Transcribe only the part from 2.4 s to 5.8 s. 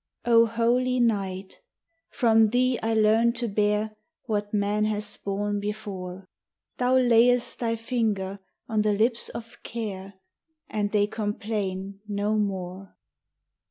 thee I learn to bear What man has borne